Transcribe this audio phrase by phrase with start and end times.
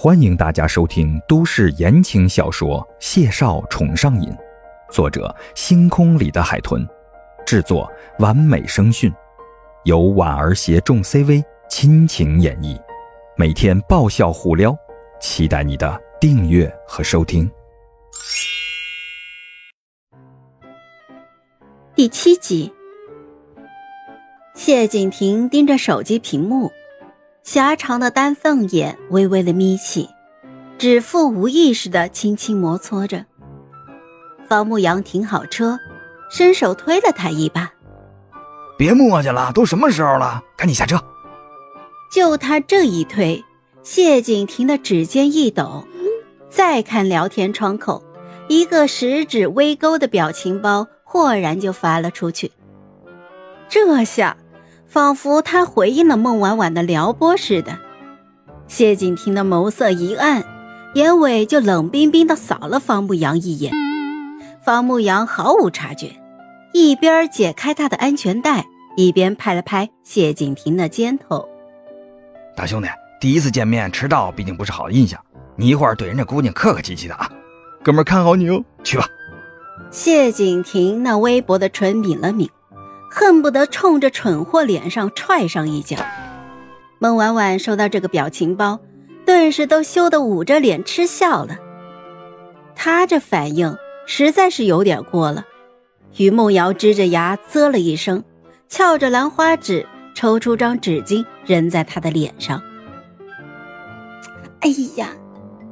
[0.00, 4.30] 欢迎大家收听都市言情小说《谢少宠上瘾》，
[4.92, 6.88] 作者：星空里的海豚，
[7.44, 9.12] 制作：完美声讯，
[9.82, 12.80] 由婉儿携众 CV 亲情演绎，
[13.36, 14.72] 每天爆笑互撩，
[15.20, 17.50] 期待你的订阅和收听。
[21.96, 22.72] 第七集，
[24.54, 26.70] 谢景亭盯着手机屏幕。
[27.48, 30.10] 狭长的丹凤眼微微的眯起，
[30.76, 33.24] 指腹无意识的轻轻摩搓着。
[34.46, 35.78] 方牧阳停好车，
[36.30, 37.72] 伸手推了他一把
[38.76, 40.42] ：“别磨叽了，都什么时候了？
[40.58, 41.02] 赶紧下车！”
[42.12, 43.42] 就他这一推，
[43.82, 45.86] 谢景亭的指尖一抖，
[46.50, 48.04] 再看聊天窗口，
[48.48, 52.52] 一个食指微勾的表情包豁然就发了出去。
[53.70, 54.36] 这下。
[54.88, 57.78] 仿佛他回应了孟婉婉的撩拨似的，
[58.66, 60.42] 谢景亭的眸色一暗，
[60.94, 63.70] 眼尾就冷冰冰地扫了方牧阳一眼。
[64.64, 66.12] 方牧阳毫无察觉，
[66.72, 68.64] 一边解开他的安全带，
[68.96, 71.46] 一边拍了拍谢景亭的肩头
[72.56, 72.88] ：“大兄弟，
[73.20, 75.20] 第一次见面迟到毕竟不是好印象，
[75.54, 77.30] 你一会儿对人家姑娘客客气气的啊，
[77.84, 79.06] 哥们看好你哦，去吧。”
[79.92, 82.48] 谢景亭那微薄的唇抿了抿。
[83.10, 85.96] 恨不得冲着蠢货脸上踹上一脚。
[86.98, 88.80] 孟婉婉收到这个表情包，
[89.24, 91.56] 顿时都羞得捂着脸嗤笑了。
[92.74, 95.44] 他这反应实在是有点过了。
[96.16, 98.24] 于梦瑶支着牙啧了一声，
[98.68, 102.62] 翘着兰花指，抽出张纸巾扔在他的脸上。
[104.60, 105.10] 哎呀，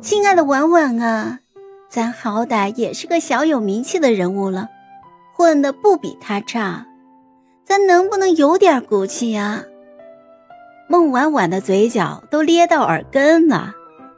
[0.00, 1.40] 亲爱的婉婉啊，
[1.88, 4.68] 咱好歹也是个小有名气的人物了，
[5.34, 6.86] 混的不比他差。
[7.70, 9.64] 咱能不能有点骨气呀？
[10.88, 13.72] 孟婉婉的嘴角都咧到耳根了，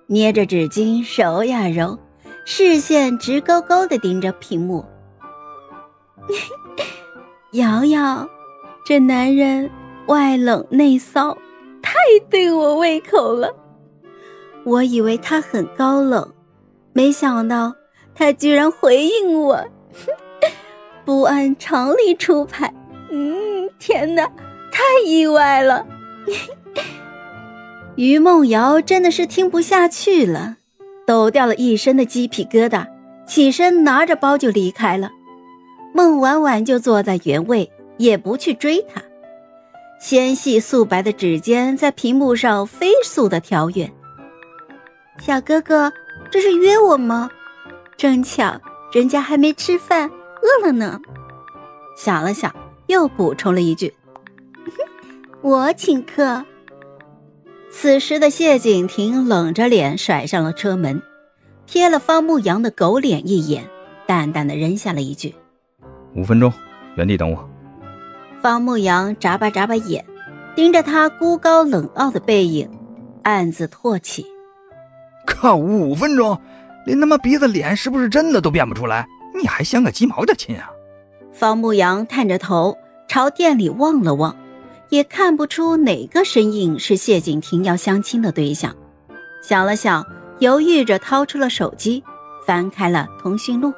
[0.06, 1.98] 捏着纸巾揉呀揉，
[2.46, 4.82] 视线直勾勾的盯着屏幕。
[7.52, 8.26] 瑶瑶，
[8.86, 9.70] 这男人
[10.06, 11.36] 外冷内骚，
[11.82, 11.92] 太
[12.30, 13.54] 对我胃口了。
[14.64, 16.32] 我以为他很高冷，
[16.94, 17.74] 没想到
[18.14, 19.62] 他居然回应我，
[21.04, 22.72] 不按常理出牌。
[23.14, 24.26] 嗯，天哪，
[24.72, 25.86] 太意外了！
[27.96, 30.56] 于梦瑶真的是听不下去了，
[31.06, 32.86] 抖掉了一身的鸡皮疙瘩，
[33.26, 35.10] 起身拿着包就离开了。
[35.92, 39.02] 孟婉婉就坐在原位，也不去追他。
[40.00, 43.92] 纤细素白的指尖在屏幕上飞速的跳跃。
[45.18, 45.92] 小哥哥，
[46.30, 47.30] 这是约我吗？
[47.98, 48.58] 正巧
[48.90, 50.98] 人家还没吃饭，饿了呢。
[51.94, 52.50] 想了想。
[52.86, 53.92] 又补充了一句
[55.42, 56.44] ：“我请客。”
[57.70, 61.02] 此时的谢景亭冷着脸甩上了车门，
[61.66, 63.64] 瞥了方牧阳的狗脸一眼，
[64.06, 65.34] 淡淡的扔下了一句
[66.14, 66.52] ：“五分钟，
[66.96, 67.48] 原地等我。”
[68.42, 70.04] 方牧阳眨巴眨巴眼，
[70.54, 72.68] 盯着他孤高冷傲的背影，
[73.22, 74.26] 暗自唾弃
[75.26, 76.38] ：“靠，五分钟，
[76.84, 79.06] 连他妈鼻子脸是不是真的都辨不出来？
[79.40, 80.70] 你还相个鸡毛的亲啊！”
[81.42, 84.36] 方牧阳探着头朝店里望了望，
[84.90, 88.76] 也看不出哪个身影是谢景亭要相亲的对象。
[89.42, 90.06] 想了想，
[90.38, 92.04] 犹豫着掏出了手机，
[92.46, 93.74] 翻开了通讯录，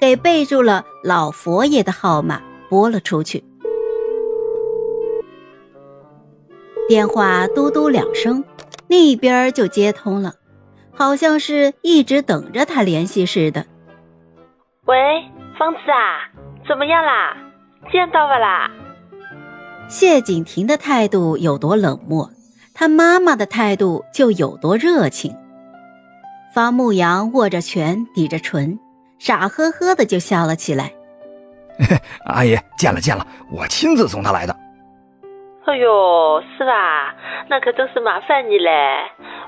[0.00, 3.44] 给备注了老佛爷的号码，拨了出去。
[6.88, 8.42] 电话嘟嘟两声，
[8.88, 10.32] 另一边就接通了，
[10.90, 13.66] 好像是一直等着他联系似的。
[14.86, 14.96] 喂，
[15.58, 16.32] 方子啊。
[16.66, 17.36] 怎么样啦？
[17.92, 18.70] 见到了啦。
[19.88, 22.30] 谢景亭的态度有多冷漠，
[22.74, 25.36] 他妈妈的态度就有多热情。
[26.54, 28.78] 方牧阳握着拳，抵着唇，
[29.18, 30.92] 傻呵呵的就笑了起来。
[32.24, 34.56] 阿姨见了见了，我亲自送他来的。
[35.66, 37.14] 哎呦，是吧？
[37.48, 38.70] 那可真是麻烦你嘞。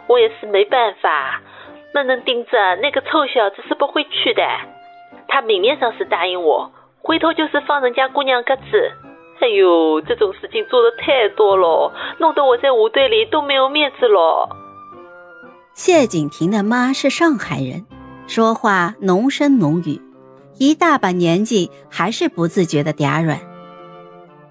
[0.09, 1.41] 我也是没办法，
[1.95, 4.43] 没能盯着那个臭小子是不会去的。
[5.29, 6.71] 他明面上是答应我。
[7.07, 8.63] 回头就是放人家姑娘鸽子，
[9.41, 14.49] 哎呦，这种事情做的太多了，弄得我在舞队里都没有面子了。
[15.73, 17.87] 谢景亭的妈是上海人，
[18.27, 20.03] 说话浓声浓语，
[20.59, 23.39] 一大把年纪还是不自觉的嗲软。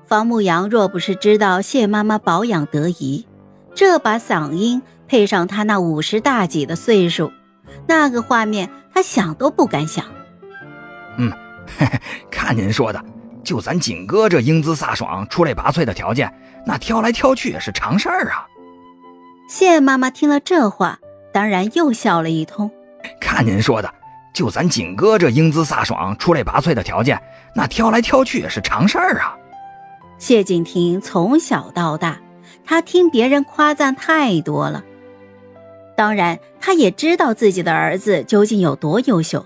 [0.08, 3.28] 方牧阳若不是知道谢妈妈保养得宜，
[3.74, 7.34] 这把嗓音配上他那五十大几的岁数，
[7.86, 10.06] 那个画面他想都不敢想。
[11.18, 11.34] 嗯。
[11.68, 13.04] 嘿嘿，看您说的，
[13.44, 16.34] 就咱景哥这英姿飒爽、出类拔萃的条件，
[16.66, 18.46] 那挑来挑去也是常事儿啊。
[19.48, 21.00] 谢妈妈听了这话，
[21.32, 22.72] 当然又笑了一通。
[23.20, 23.94] 看您说的，
[24.34, 27.22] 就咱景哥这英姿飒爽、出类拔萃的条件，
[27.54, 29.36] 那挑来挑去也是常事儿啊。
[30.18, 32.18] 谢景亭从小到大，
[32.66, 34.84] 他听别人夸赞太多了。
[35.96, 39.46] 当然，他也知道自己的儿子究竟有多优秀。